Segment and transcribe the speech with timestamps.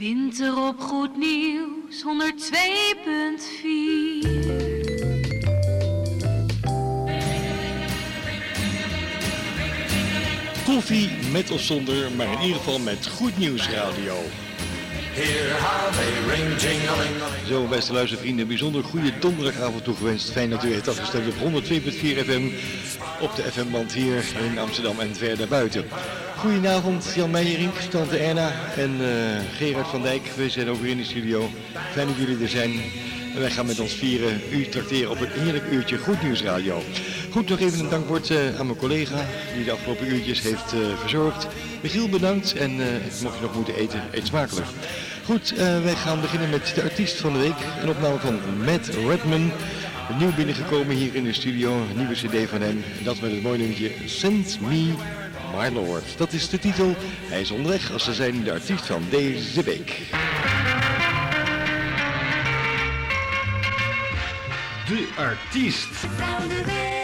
[0.00, 2.04] Winter op Goed Nieuws 102.4.
[10.64, 14.16] Koffie met of zonder, maar in ieder geval met Goed Nieuws Radio.
[17.46, 20.30] Zo, beste luistervrienden, bijzonder goede donderdagavond toegewenst.
[20.30, 22.42] Fijn dat u heeft afgestemd op 102.4 FM
[23.20, 25.84] op de FM-band hier in Amsterdam en ver daarbuiten.
[26.36, 30.22] Goedenavond, Jan Meijerink, tante Erna en eh, Gerard van Dijk.
[30.36, 31.50] We zijn ook weer in de studio.
[31.92, 32.70] Fijn dat jullie er zijn.
[33.34, 36.82] En wij gaan met ons vieren u trakteren op een heerlijk uurtje Goed Nieuws Radio.
[37.30, 40.78] Goed, nog even een dankwoord eh, aan mijn collega die de afgelopen uurtjes heeft eh,
[41.00, 41.46] verzorgd.
[41.82, 42.86] Michiel bedankt en eh,
[43.22, 44.66] mocht je nog moeten eten, eet smakelijk.
[45.24, 47.56] Goed, wij gaan beginnen met de artiest van de week.
[47.82, 49.50] Een opname van Matt Redman.
[50.18, 52.82] Nieuw binnengekomen hier in de studio, een nieuwe cd van hem.
[53.04, 54.92] Dat met het mooie nummertje Send Me
[55.56, 56.04] My Lord.
[56.16, 56.94] Dat is de titel.
[57.28, 59.98] Hij is onderweg als ze zijn de artiest van deze week.
[64.90, 66.99] De artiest.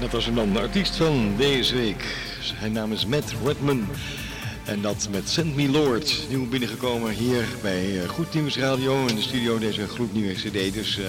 [0.00, 2.04] Dat was een dan de artiest van deze week.
[2.40, 3.86] Zijn naam is Matt Redman.
[4.64, 6.26] En dat met Send Me Lord.
[6.28, 9.58] Nieuw binnengekomen hier bij eh, Goed Nieuws Radio in de studio.
[9.58, 10.74] Deze gloednieuwe cd.
[10.74, 11.04] Dus eh,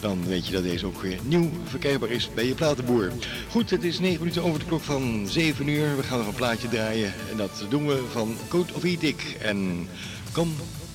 [0.00, 3.12] dan weet je dat deze ook weer nieuw verkrijgbaar is bij je platenboer.
[3.50, 5.96] Goed, het is 9 minuten over de klok van 7 uur.
[5.96, 7.14] We gaan nog een plaatje draaien.
[7.30, 9.36] En dat doen we van Coat of Edic.
[9.42, 9.88] En
[10.32, 10.50] Come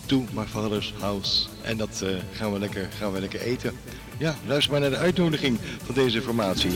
[0.06, 1.48] to my father's house.
[1.62, 3.74] En dat eh, gaan, we lekker, gaan we lekker eten.
[4.18, 6.72] Ja, luister maar naar de uitnodiging van deze formatie.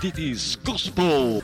[0.00, 1.41] Dit is Gospel.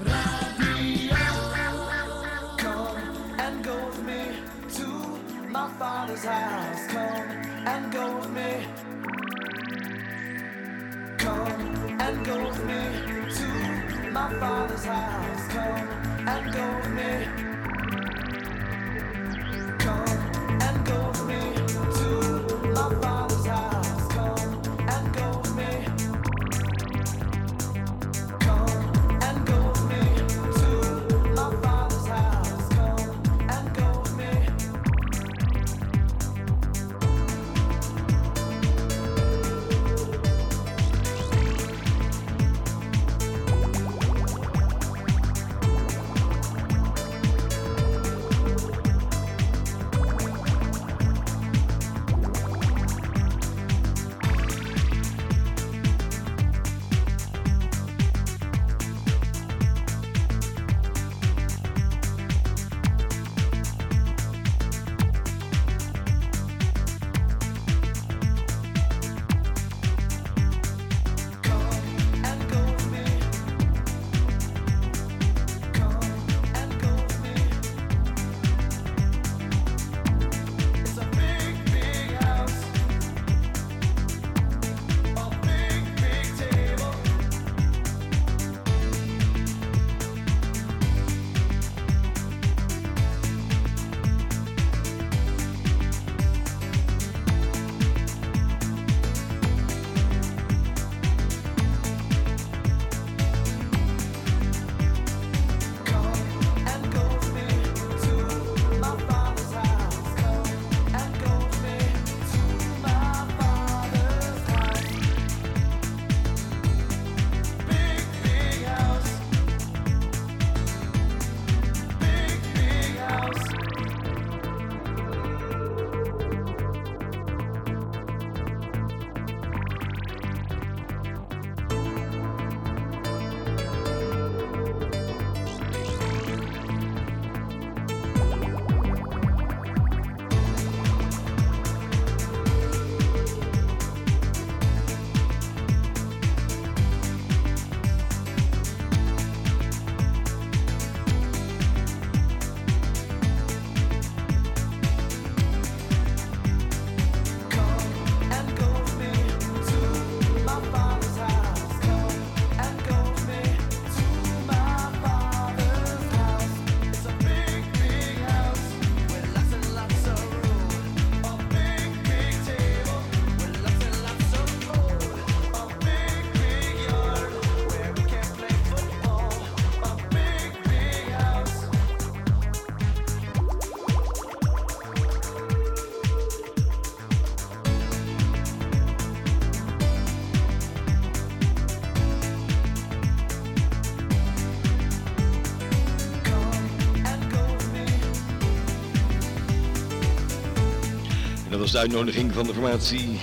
[201.73, 203.19] Was de uitnodiging van de formatie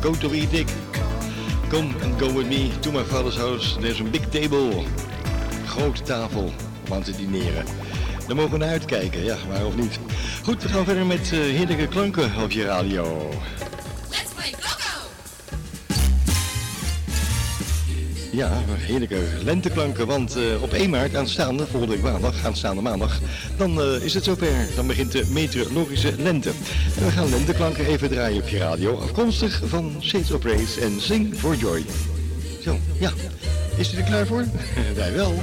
[0.00, 0.68] Go to Eat Dick.
[1.68, 3.78] Come and go with me to my father's house.
[3.80, 4.84] There's a big table.
[5.66, 6.52] Grote tafel
[6.86, 7.64] om aan te dineren.
[8.26, 9.98] Daar mogen we naar uitkijken, ja, maar of niet.
[10.44, 13.30] Goed, we gaan verder met eh, heerlijke klanken op je radio.
[14.10, 15.08] Let's play Coco!
[18.32, 23.20] Ja, heerlijke lenteklanken, want eh, op 1 maart aanstaande, volgende week maandag, aanstaande maandag,
[23.56, 24.68] dan eh, is het zover.
[24.76, 26.50] Dan begint de meteorologische lente.
[26.98, 31.34] We gaan lenteklanken even draaien op je radio, afkomstig van Shades of Race en Sing
[31.36, 31.84] for Joy.
[32.62, 33.12] Zo, ja.
[33.76, 34.44] Is u er klaar voor?
[34.94, 35.34] Wij wel.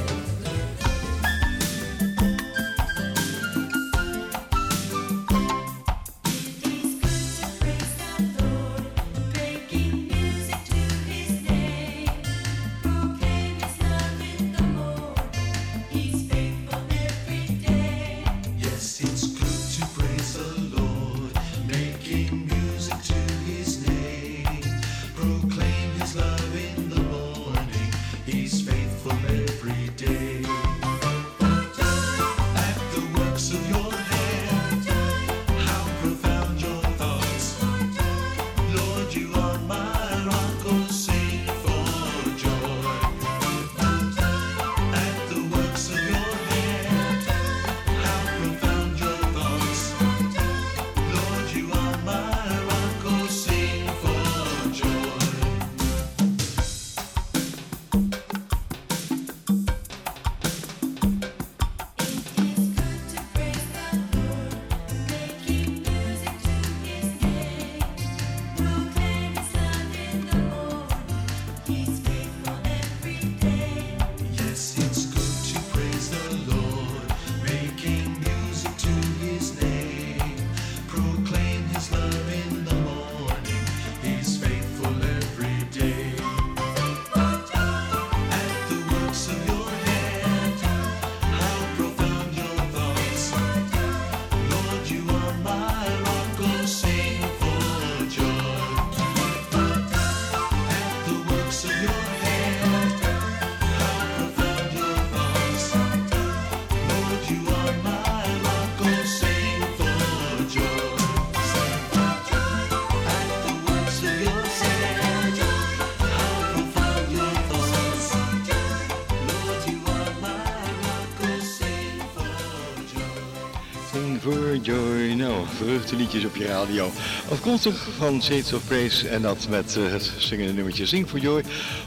[125.63, 126.91] Vreugdeliedjes op je radio.
[127.29, 131.43] Afkomstig van Shades of Praise en dat met eh, het zingende nummertje Sing for Joy.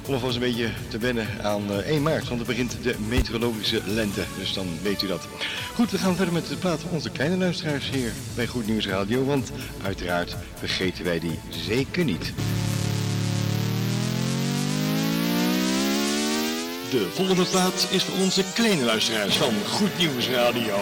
[0.07, 3.81] Om alvast een beetje te wennen aan eh, 1 maart, want het begint de meteorologische
[3.87, 4.23] lente.
[4.39, 5.29] Dus dan weet u dat.
[5.75, 8.87] Goed, we gaan verder met de plaat van onze kleine luisteraars hier bij Goed Nieuws
[8.87, 9.25] Radio.
[9.25, 9.51] Want
[9.83, 12.33] uiteraard vergeten wij die zeker niet.
[16.91, 20.75] De volgende plaat is voor onze kleine luisteraars van Goed Nieuws Radio.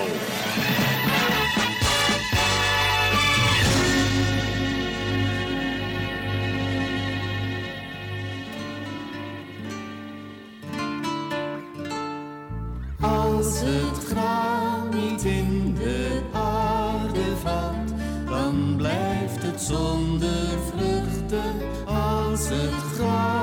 [19.66, 21.54] Zonder vruchten.
[21.86, 23.33] Als het graan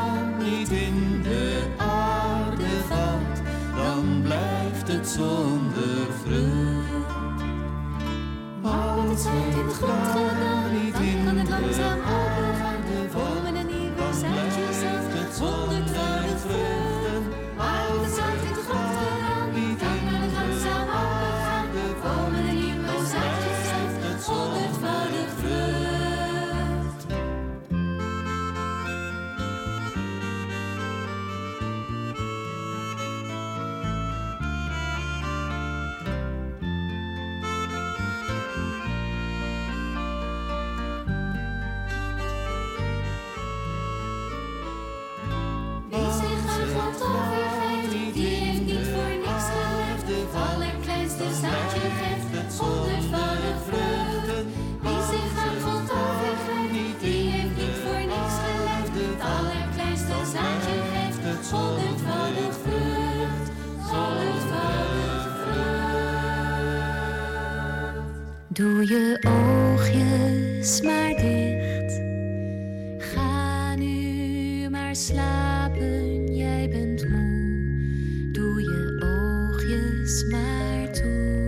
[74.92, 78.32] maar slapen, jij bent moe.
[78.32, 81.40] Doe je oogjes maar toe.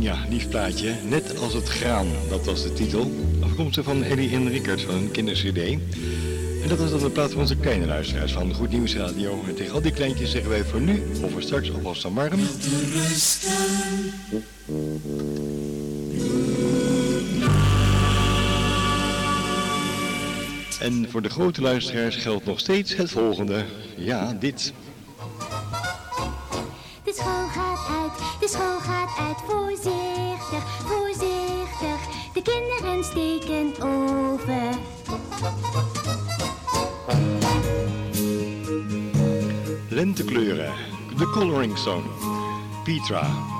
[0.00, 0.94] Ja, lief plaatje.
[1.08, 3.10] Net als het graan, dat was de titel.
[3.40, 5.56] Afkomstig van Ellie en Rickert van een kindercd.
[6.62, 9.44] En dat is dan de plaat van onze kleine luisteraars van Goed Nieuws Radio.
[9.48, 12.40] En tegen al die kleintjes zeggen wij voor nu, of voor straks, alvast aan warm.
[20.86, 23.64] En voor de grote luisteraars geldt nog steeds het volgende.
[23.96, 24.72] Ja, dit.
[27.04, 29.36] De school gaat uit, de school gaat uit.
[29.46, 31.98] Voorzichtig, voorzichtig.
[32.34, 34.78] De kinderen steken over.
[39.88, 40.72] Lentekleuren.
[41.16, 42.04] De Coloring Song.
[42.84, 43.55] Petra.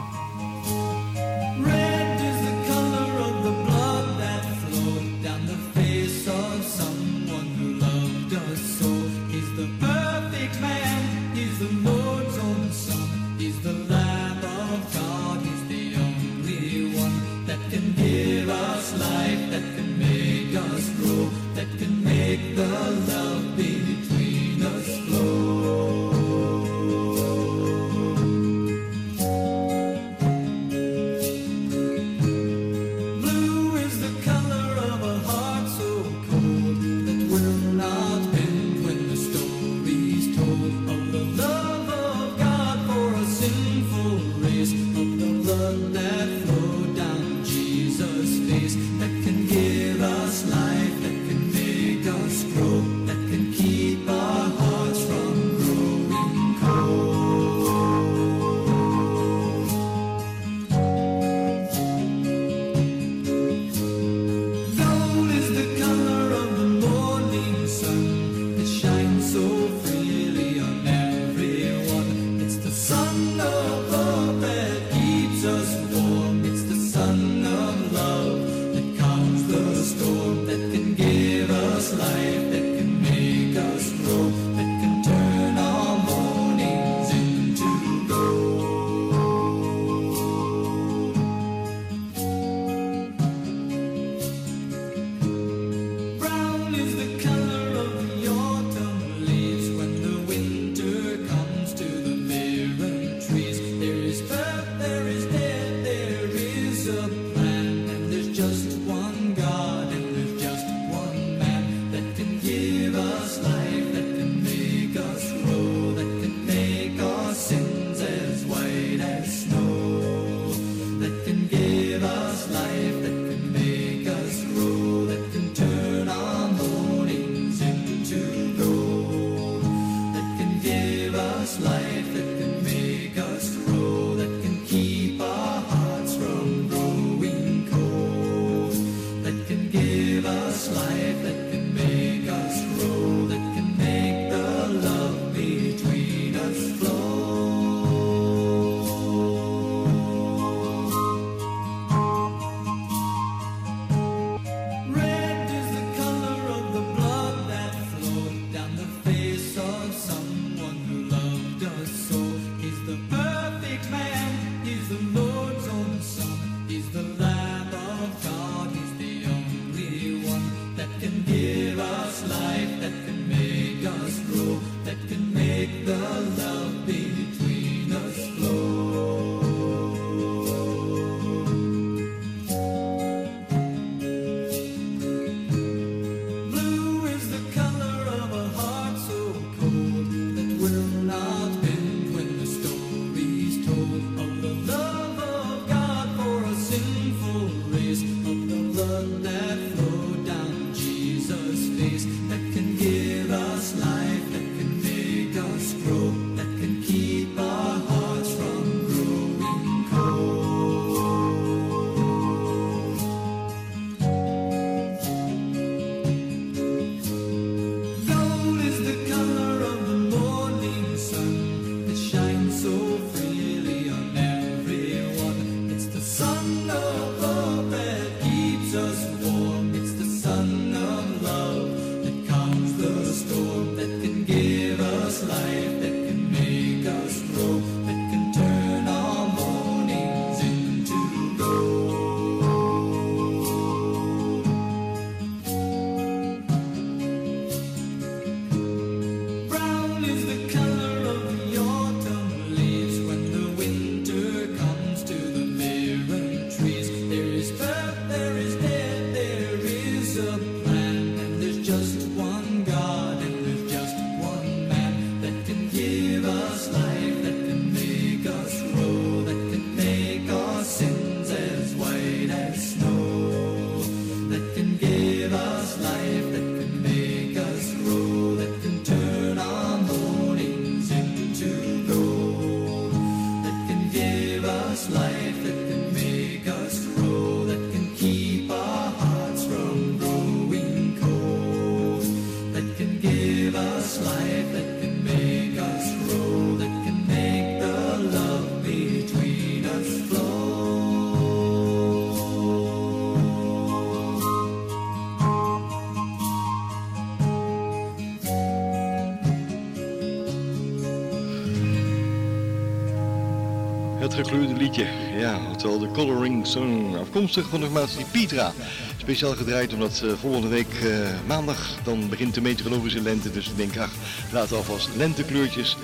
[314.56, 314.86] Liedje,
[315.18, 318.52] ja, oftewel de Coloring Song, afkomstig van de formatie Pietra.
[318.96, 320.88] Speciaal gedraaid omdat eh, volgende week eh,
[321.26, 323.30] maandag dan begint de meteorologische lente.
[323.30, 323.90] Dus ik denk, ach,
[324.32, 325.76] laten alvast lentekleurtjes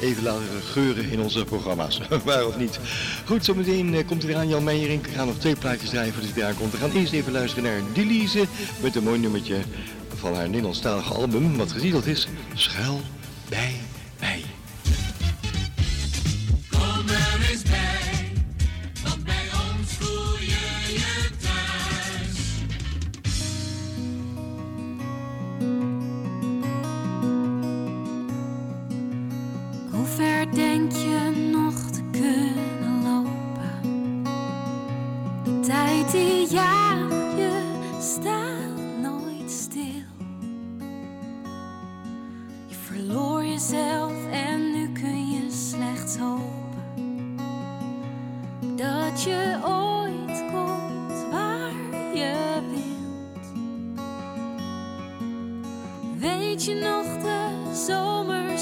[0.00, 2.00] even laten geuren in onze programma's.
[2.24, 2.78] Waar of niet.
[3.24, 5.02] Goed, zometeen eh, komt er aan Jan Meijering.
[5.02, 6.72] We gaan nog twee plaatjes draaien voordat hij aankomt.
[6.72, 8.44] We gaan eerst even luisteren naar Delise
[8.82, 9.56] met een mooi nummertje
[10.14, 11.56] van haar Nederlandstalige album.
[11.56, 13.00] Wat getiteld is Schuil
[13.48, 13.85] bij
[56.56, 57.48] Weet je nog, de
[57.86, 58.58] zomer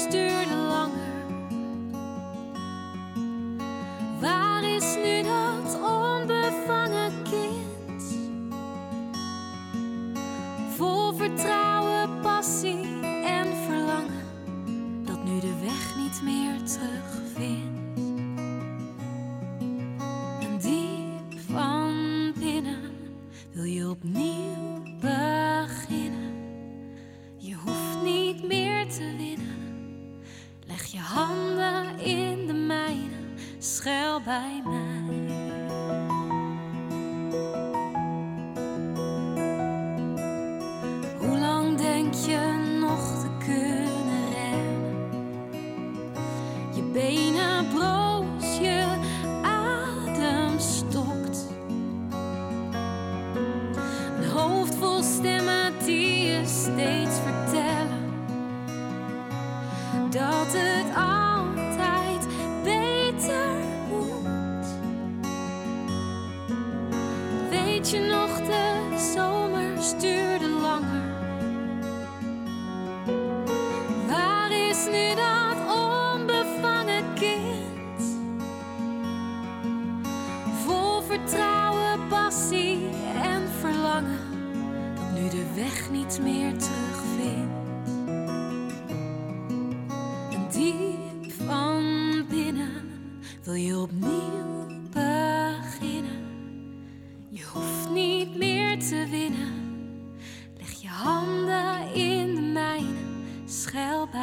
[34.35, 34.94] schuil bij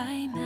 [0.02, 0.41] schuil bij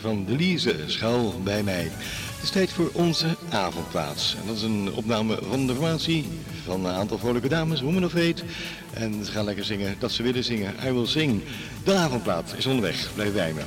[0.00, 1.82] van Delise, schuil bij mij.
[1.82, 4.36] Het is tijd voor onze avondplaats.
[4.40, 6.24] En dat is een opname van de formatie
[6.64, 8.44] van een aantal vrolijke dames, Women of Eight.
[8.92, 10.74] En ze gaan lekker zingen dat ze willen zingen.
[10.86, 11.42] I will sing.
[11.84, 13.10] De avondplaat is onderweg.
[13.14, 13.62] Blijf bij me.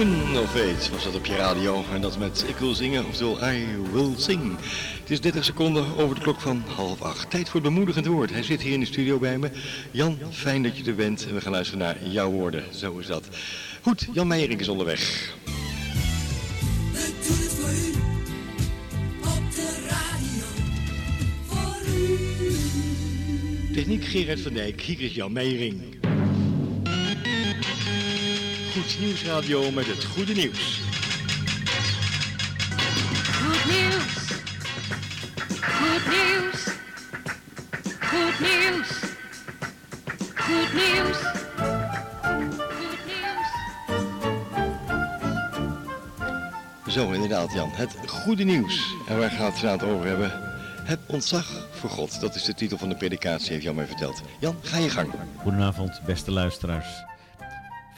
[0.00, 1.84] Woman of Eight was dat op je radio.
[1.92, 4.56] En dat met Ik wil zingen, oftewel I will sing.
[5.00, 7.30] Het is 30 seconden over de klok van half acht.
[7.30, 8.30] Tijd voor het bemoedigend woord.
[8.30, 9.50] Hij zit hier in de studio bij me.
[9.90, 11.26] Jan, fijn dat je er bent.
[11.26, 12.64] En we gaan luisteren naar jouw woorden.
[12.74, 13.28] Zo is dat.
[13.82, 15.34] Goed, Jan Meijering is onderweg.
[16.92, 17.92] We doen het voor u.
[19.20, 20.46] Op de radio.
[21.46, 21.76] Voor
[23.68, 23.74] u.
[23.74, 25.98] Techniek Gerard van Dijk, hier is Jan Meijering.
[28.80, 30.80] Goed nieuwsradio met het goede nieuws.
[33.32, 34.14] Goed nieuws.
[35.60, 36.64] Goed nieuws.
[38.00, 38.88] Goed nieuws.
[40.34, 41.18] Goed nieuws.
[42.64, 43.58] Goed nieuws.
[46.94, 47.70] Zo, inderdaad Jan.
[47.72, 48.94] Het goede nieuws.
[49.08, 50.32] En waar gaat het vanavond over hebben?
[50.84, 52.20] Het ontzag voor God.
[52.20, 54.22] Dat is de titel van de predikatie, heeft Jan mij verteld.
[54.38, 55.10] Jan, ga je gang.
[55.36, 57.08] Goedenavond, beste luisteraars.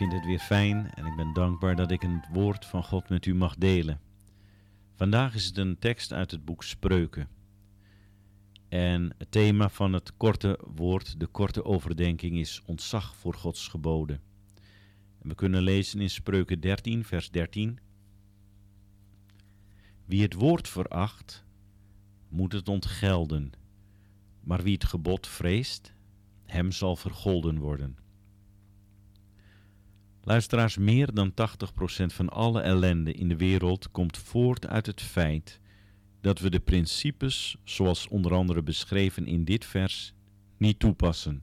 [0.02, 3.26] Vind het weer fijn en ik ben dankbaar dat ik een woord van God met
[3.26, 4.00] u mag delen.
[4.94, 7.28] Vandaag is het een tekst uit het boek Spreuken.
[8.68, 14.20] En het thema van het korte woord, de korte overdenking, is ontzag voor Gods geboden.
[15.22, 17.78] En we kunnen lezen in Spreuken 13, vers 13.
[20.04, 21.44] Wie het woord veracht,
[22.28, 23.52] moet het ontgelden.
[24.40, 25.94] Maar wie het gebod vreest,
[26.44, 28.01] hem zal vergolden worden.
[30.24, 31.34] Luisteraars, meer dan 80%
[32.06, 35.60] van alle ellende in de wereld komt voort uit het feit
[36.20, 40.14] dat we de principes, zoals onder andere beschreven in dit vers,
[40.56, 41.42] niet toepassen.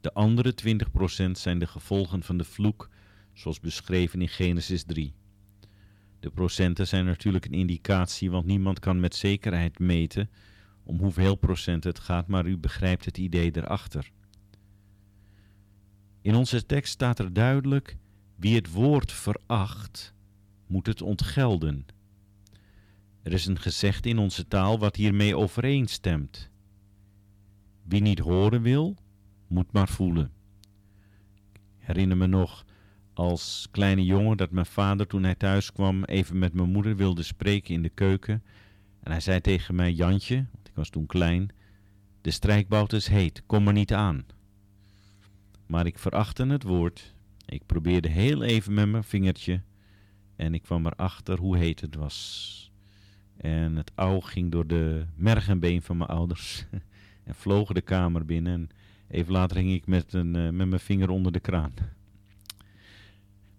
[0.00, 0.54] De andere
[1.26, 2.88] 20% zijn de gevolgen van de vloek,
[3.32, 5.14] zoals beschreven in Genesis 3.
[6.20, 10.30] De procenten zijn natuurlijk een indicatie, want niemand kan met zekerheid meten
[10.82, 14.10] om hoeveel procent het gaat, maar u begrijpt het idee erachter.
[16.22, 17.96] In onze tekst staat er duidelijk:
[18.36, 20.14] wie het woord veracht,
[20.66, 21.86] moet het ontgelden.
[23.22, 26.50] Er is een gezegde in onze taal wat hiermee overeenstemt.
[27.82, 28.96] Wie niet horen wil,
[29.46, 30.32] moet maar voelen.
[31.52, 32.64] Ik herinner me nog
[33.14, 37.22] als kleine jongen dat mijn vader toen hij thuis kwam even met mijn moeder wilde
[37.22, 38.42] spreken in de keuken.
[39.00, 41.48] En hij zei tegen mij, Jantje, want ik was toen klein,
[42.20, 44.24] de strijkbout is heet, kom er niet aan.
[45.70, 47.14] Maar ik verachtte het woord.
[47.46, 49.62] Ik probeerde heel even met mijn vingertje
[50.36, 52.72] en ik kwam erachter hoe heet het was.
[53.36, 56.66] En het ouw ging door de merg en been van mijn ouders
[57.24, 58.52] en vloog de kamer binnen.
[58.52, 58.68] En
[59.08, 61.74] even later hing ik met, een, eh, met mijn vinger onder de kraan.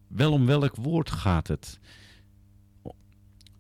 [0.07, 1.79] Wel om welk woord gaat het?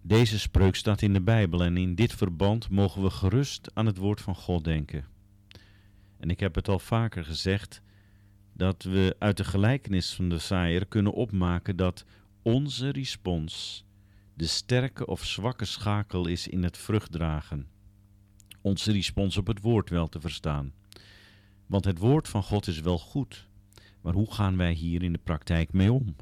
[0.01, 3.97] Deze spreuk staat in de Bijbel en in dit verband mogen we gerust aan het
[3.97, 5.05] woord van God denken.
[6.17, 7.81] En ik heb het al vaker gezegd
[8.61, 12.05] dat we uit de gelijkenis van de zaaier kunnen opmaken dat
[12.41, 13.85] onze respons
[14.33, 17.67] de sterke of zwakke schakel is in het vruchtdragen.
[18.61, 20.73] Onze respons op het woord wel te verstaan.
[21.65, 23.47] Want het woord van God is wel goed,
[24.01, 26.15] maar hoe gaan wij hier in de praktijk mee om?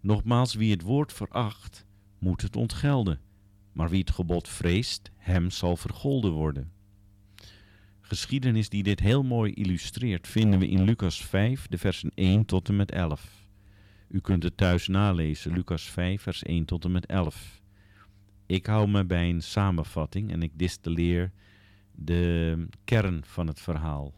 [0.00, 1.86] Nogmaals, wie het woord veracht,
[2.18, 3.20] moet het ontgelden,
[3.72, 6.71] maar wie het gebod vreest, hem zal vergolden worden.
[8.12, 12.68] Geschiedenis die dit heel mooi illustreert vinden we in Lucas 5, de versen 1 tot
[12.68, 13.46] en met 11.
[14.08, 17.60] U kunt het thuis nalezen, Lucas 5, vers 1 tot en met 11.
[18.46, 21.32] Ik hou me bij een samenvatting en ik distilleer
[21.92, 24.14] de kern van het verhaal.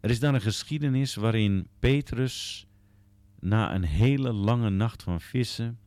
[0.00, 2.66] Er is dan een geschiedenis waarin Petrus
[3.40, 5.78] na een hele lange nacht van vissen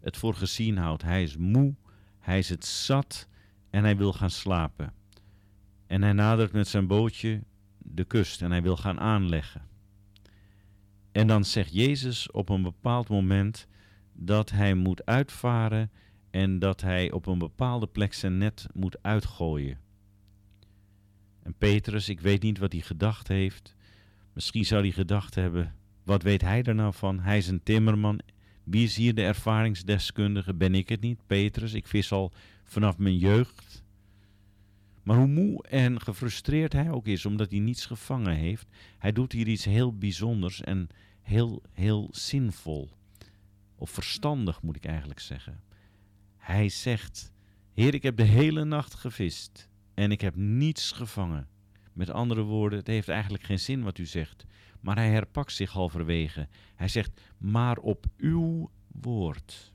[0.00, 1.02] het voor gezien houdt.
[1.02, 1.74] Hij is moe,
[2.18, 3.28] hij is het zat
[3.70, 5.00] en hij wil gaan slapen.
[5.92, 7.42] En hij nadert met zijn bootje
[7.78, 9.62] de kust en hij wil gaan aanleggen.
[11.10, 13.66] En dan zegt Jezus op een bepaald moment
[14.12, 15.90] dat hij moet uitvaren
[16.30, 19.78] en dat hij op een bepaalde plek zijn net moet uitgooien.
[21.42, 23.74] En Petrus, ik weet niet wat hij gedacht heeft.
[24.32, 25.74] Misschien zou hij gedacht hebben,
[26.04, 27.20] wat weet hij er nou van?
[27.20, 28.20] Hij is een timmerman.
[28.64, 30.54] Wie is hier de ervaringsdeskundige?
[30.54, 31.26] Ben ik het niet?
[31.26, 32.32] Petrus, ik vis al
[32.64, 33.81] vanaf mijn jeugd.
[35.02, 38.66] Maar hoe moe en gefrustreerd hij ook is omdat hij niets gevangen heeft,
[38.98, 40.88] hij doet hier iets heel bijzonders en
[41.22, 42.90] heel, heel zinvol.
[43.74, 45.60] Of verstandig moet ik eigenlijk zeggen.
[46.36, 47.32] Hij zegt:
[47.72, 51.48] Heer, ik heb de hele nacht gevist en ik heb niets gevangen.
[51.92, 54.44] Met andere woorden, het heeft eigenlijk geen zin wat u zegt.
[54.80, 56.48] Maar hij herpakt zich halverwege.
[56.74, 59.72] Hij zegt: Maar op uw woord.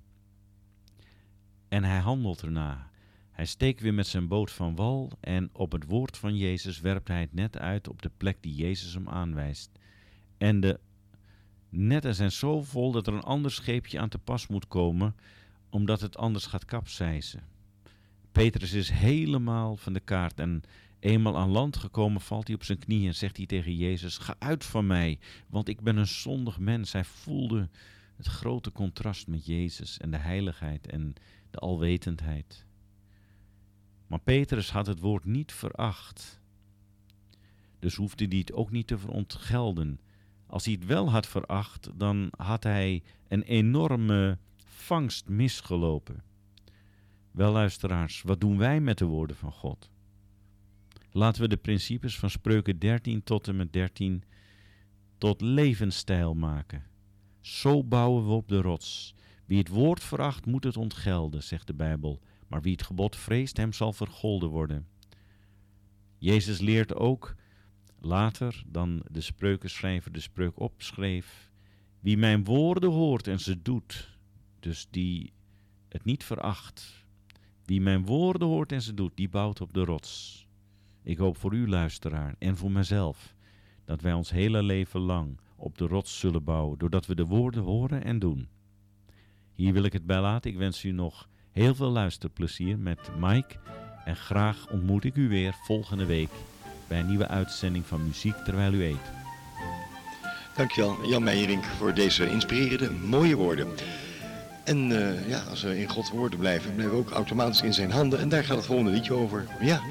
[1.67, 2.89] En hij handelt erna.
[3.37, 7.07] Hij steekt weer met zijn boot van wal en op het woord van Jezus werpt
[7.07, 9.71] hij het net uit op de plek die Jezus hem aanwijst.
[10.37, 10.79] En de
[11.69, 15.15] netten zijn zo vol dat er een ander scheepje aan te pas moet komen,
[15.69, 17.43] omdat het anders gaat kapseizen.
[18.31, 20.61] Petrus is helemaal van de kaart en
[20.99, 24.35] eenmaal aan land gekomen valt hij op zijn knieën en zegt hij tegen Jezus, ga
[24.39, 26.91] uit van mij, want ik ben een zondig mens.
[26.91, 27.69] Hij voelde
[28.15, 31.13] het grote contrast met Jezus en de heiligheid en
[31.51, 32.65] de alwetendheid.
[34.07, 36.41] Maar Petrus had het woord niet veracht.
[37.79, 39.99] Dus hoefde hij het ook niet te verontgelden.
[40.47, 46.23] Als hij het wel had veracht, dan had hij een enorme vangst misgelopen.
[47.31, 49.89] Wel luisteraars, wat doen wij met de woorden van God?
[51.11, 54.23] Laten we de principes van Spreuken 13 tot en met 13
[55.17, 56.83] tot levensstijl maken.
[57.41, 59.15] Zo bouwen we op de rots.
[59.45, 62.19] Wie het woord veracht, moet het ontgelden, zegt de Bijbel.
[62.47, 64.87] Maar wie het gebod vreest, hem zal vergolden worden.
[66.17, 67.35] Jezus leert ook
[67.99, 71.51] later dan de spreukenschrijver de spreuk opschreef:
[71.99, 74.17] Wie mijn woorden hoort en ze doet,
[74.59, 75.33] dus die
[75.89, 77.05] het niet veracht.
[77.65, 80.45] Wie mijn woorden hoort en ze doet, die bouwt op de rots.
[81.03, 83.35] Ik hoop voor u, luisteraar, en voor mezelf,
[83.85, 87.63] dat wij ons hele leven lang op de rots zullen bouwen, doordat we de woorden
[87.63, 88.47] horen en doen.
[89.53, 90.51] Hier wil ik het bij laten.
[90.51, 93.55] Ik wens u nog heel veel luisterplezier met Mike.
[94.05, 96.29] En graag ontmoet ik u weer volgende week
[96.87, 99.11] bij een nieuwe uitzending van Muziek Terwijl U Eet.
[100.55, 103.67] Dankjewel Jan Meijerink voor deze inspirerende, mooie woorden.
[104.63, 107.91] En eh, ja, als we in Gods woorden blijven, blijven we ook automatisch in zijn
[107.91, 108.19] handen.
[108.19, 109.47] En daar gaat het volgende liedje over.
[109.61, 109.81] Ja,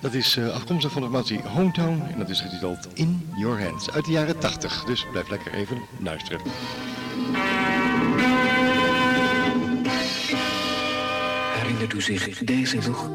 [0.00, 2.02] dat is eh, afkomstig van de formatie Hometown.
[2.12, 4.84] En dat is getiteld In Your Hands uit de jaren 80.
[4.84, 6.40] Dus blijf lekker even luisteren.
[11.78, 13.10] Herinnert u zich deze nog?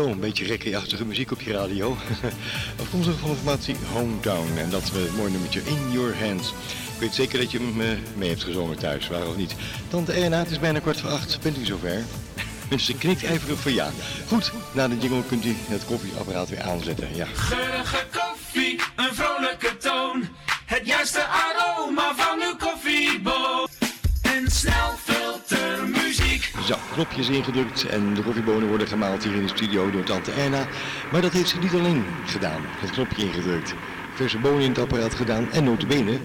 [0.00, 1.96] Zo, een beetje recreatieachtige muziek op je radio.
[2.80, 4.56] Afkomstig van de formatie Hometown.
[4.56, 6.48] En dat we mooi nummertje In Your Hands.
[6.94, 7.86] Ik weet zeker dat je hem eh,
[8.16, 9.54] mee hebt gezongen thuis, waarom niet.
[9.88, 11.40] Tante de het is bijna kwart voor acht.
[11.42, 12.04] Bent u zover?
[12.68, 13.90] Mensen ze knikt ijverig van ja.
[14.26, 17.08] Goed, na de jingle kunt u het koffieapparaat weer aanzetten.
[17.14, 17.26] Ja.
[17.34, 20.28] Geurige koffie, een vrolijke toon.
[20.66, 22.56] Het juiste aroma van uw
[27.00, 30.66] knopjes ingedrukt en de koffiebonen worden gemaald hier in de studio door tante Erna.
[31.12, 33.74] Maar dat heeft ze niet alleen gedaan, het knopje ingedrukt.
[34.14, 36.18] Verse bonen in het apparaat gedaan en notabene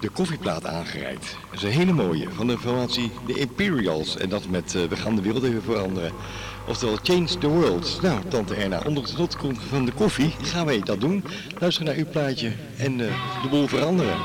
[0.00, 1.36] de koffieplaat aangereikt.
[1.50, 4.16] Dat is een hele mooie, van de formatie de Imperials.
[4.16, 6.12] En dat met eh, We gaan de wereld even veranderen.
[6.68, 7.98] Oftewel Change the World.
[8.02, 9.36] Nou, tante Erna, onder het lot
[9.68, 11.24] van de koffie gaan wij dat doen.
[11.58, 14.16] Luister naar uw plaatje en eh, de boel veranderen.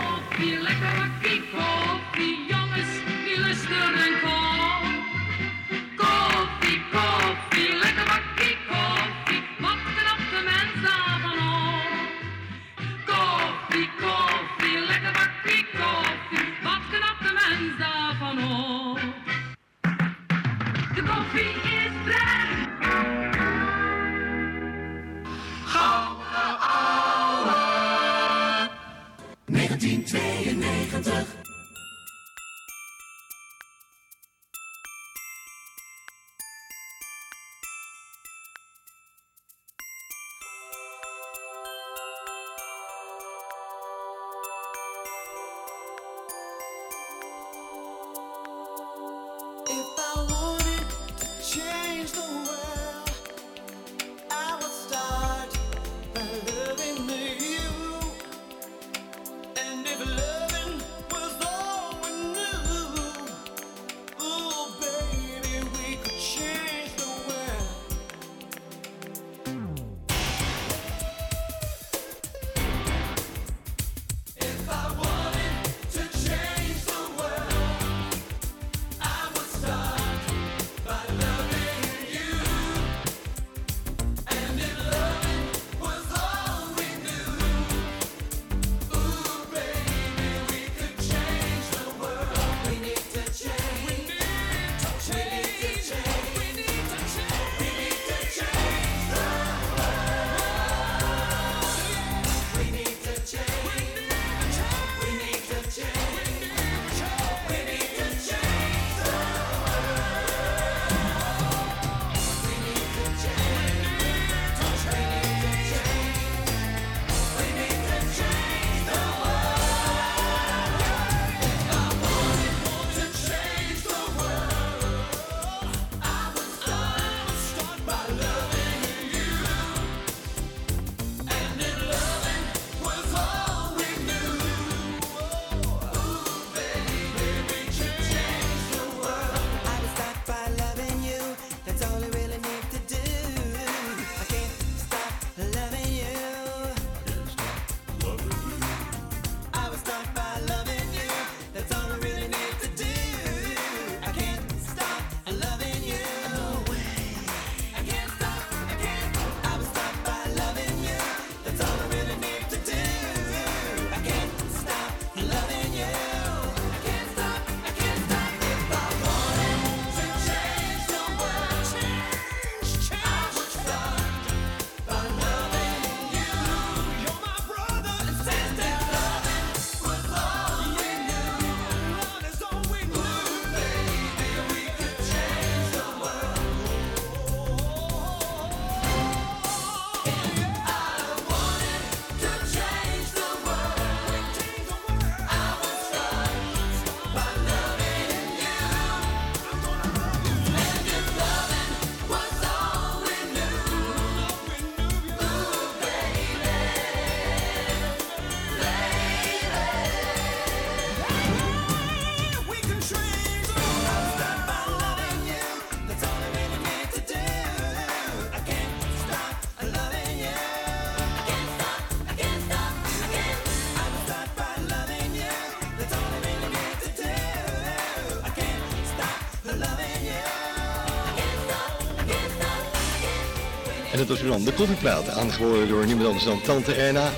[233.96, 237.12] En dat was dan de koffieplaat, aangeboren door niemand anders dan Tante Erna,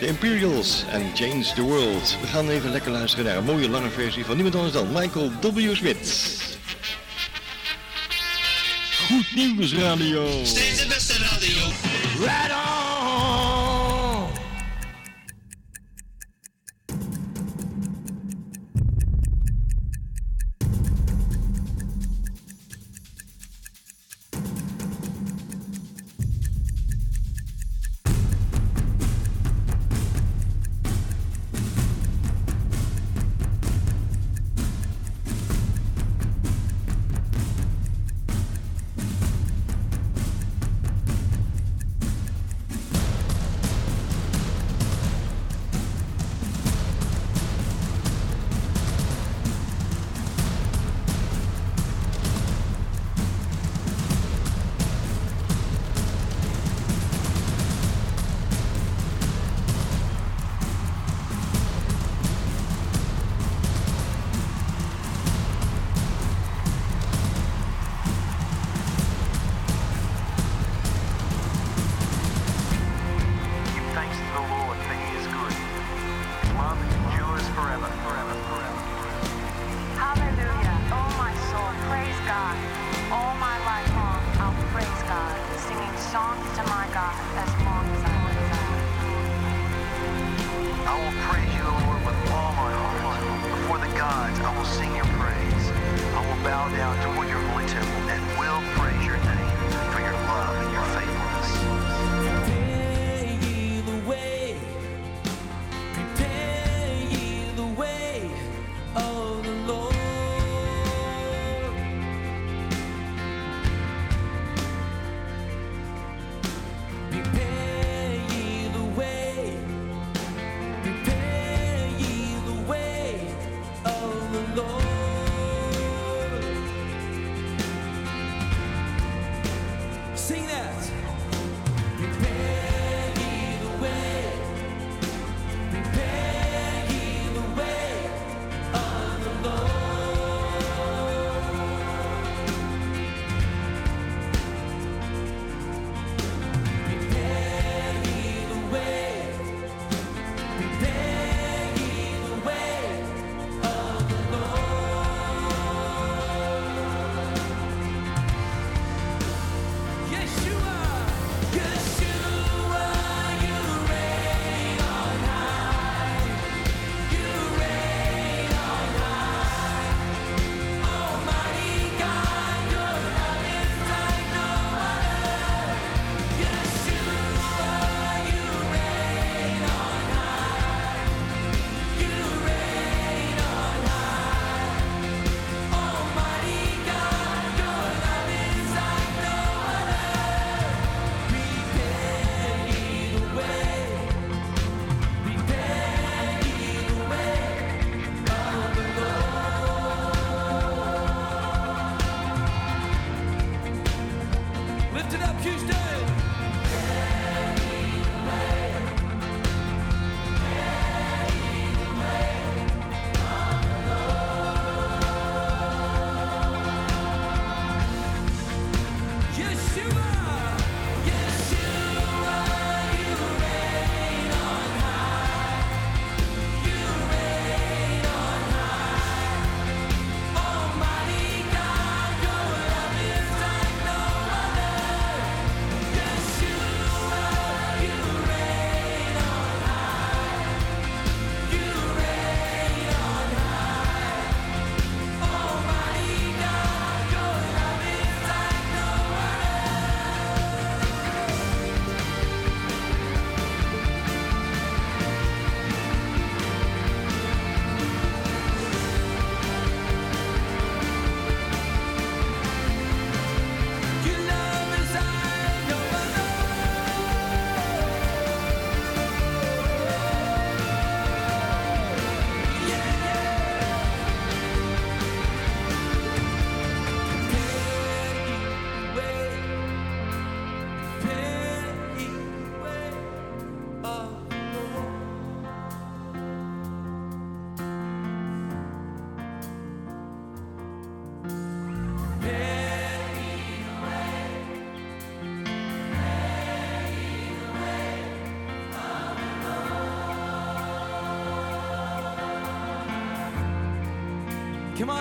[0.00, 2.16] de Imperials en Change the World.
[2.20, 5.32] We gaan even lekker luisteren naar een mooie lange versie van niemand anders dan Michael
[5.40, 5.74] W.
[5.74, 6.40] Smith.
[9.06, 10.26] Goed Nieuws Radio.
[10.42, 11.66] Steeds de beste radio.
[12.18, 12.63] Right.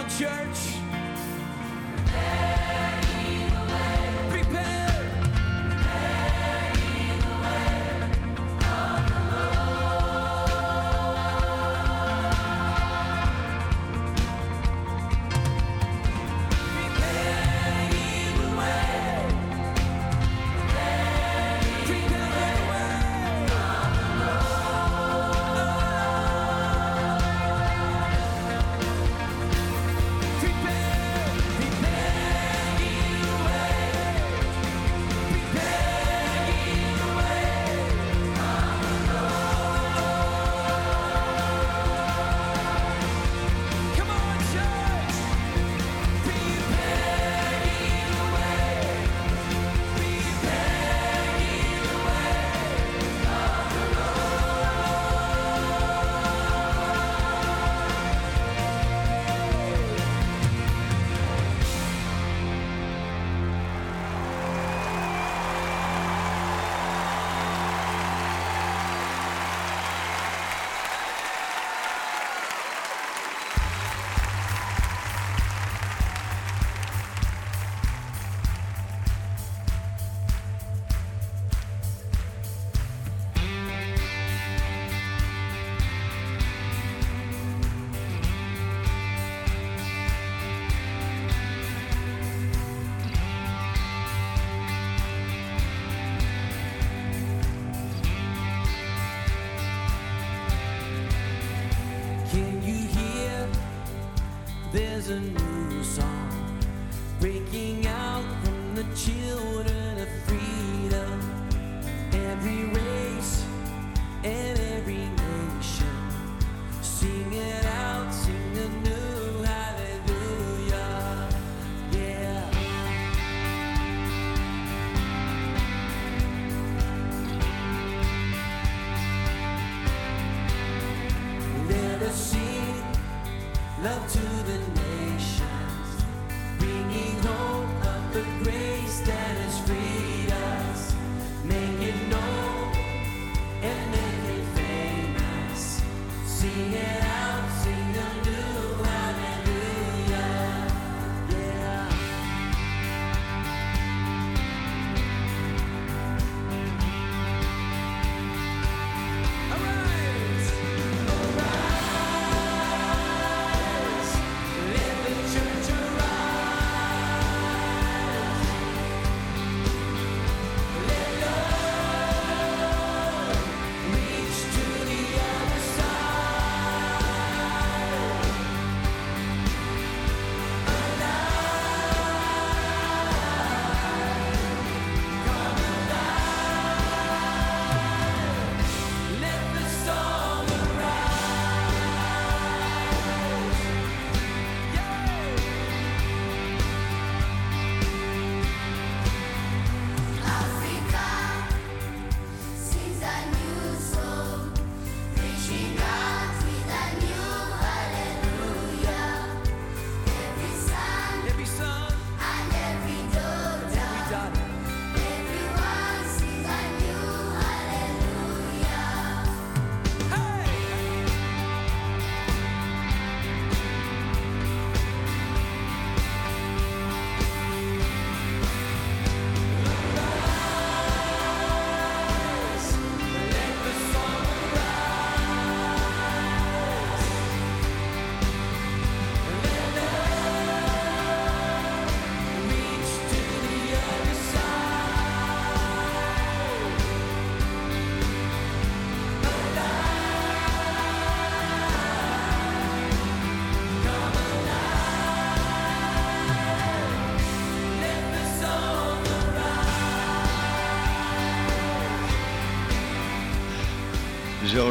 [0.09, 0.42] church.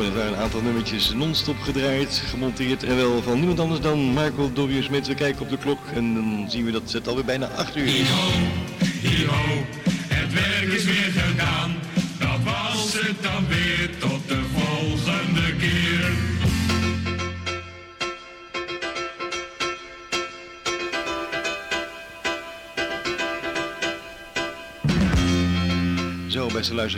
[0.03, 4.53] Er waren een aantal nummertjes non-stop gedraaid, gemonteerd en wel van niemand anders dan Marco
[4.53, 5.07] Dobbius met.
[5.07, 7.86] We kijken op de klok en dan zien we dat het alweer bijna 8 uur
[7.86, 8.09] is.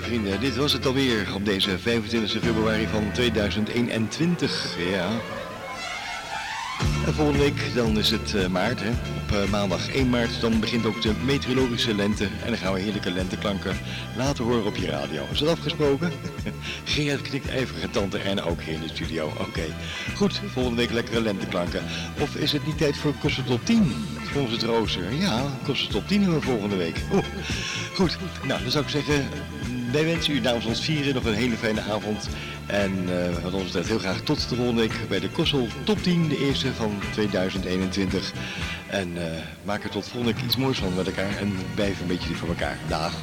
[0.02, 0.40] vrienden.
[0.40, 4.76] Dit was het alweer op deze 25 februari van 2021.
[4.92, 5.10] Ja.
[7.06, 8.80] En volgende week dan is het eh, maart.
[8.80, 8.90] Hè.
[8.90, 12.24] Op eh, maandag 1 maart dan begint ook de meteorologische lente.
[12.24, 13.76] En dan gaan we heerlijke lenteklanken
[14.16, 15.22] laten horen op je radio.
[15.32, 16.12] Is dat afgesproken?
[16.84, 19.32] Gerard knikt ijverige tante en ook hier in de studio.
[19.38, 19.64] Oké,
[20.14, 20.40] goed.
[20.52, 21.82] Volgende week lekkere lenteklanken.
[22.20, 23.92] Of is het niet tijd voor kosten tot 10?
[24.32, 25.12] Volgens het rooster.
[25.12, 26.96] Ja, kosten tot 10 uur volgende week.
[27.10, 27.24] Oh.
[27.94, 29.28] Goed, nou dan zou ik zeggen
[29.94, 32.28] wij wensen u namens ons vieren nog een hele fijne avond.
[32.66, 36.28] En eh wat ons betreft heel graag tot de volgende bij de Kossel Top 10,
[36.28, 38.32] de eerste van 2021.
[38.86, 42.28] En eh, maak er tot volgende iets moois van met elkaar en blijf een beetje
[42.28, 42.78] lief voor elkaar.
[42.88, 43.14] Dag.